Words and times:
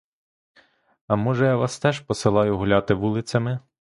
А 1.07 1.15
може, 1.15 1.45
я 1.45 1.57
вас 1.57 1.79
теж 1.79 1.99
посилаю 1.99 2.57
гуляти 2.57 2.93
вулицями? 2.93 3.59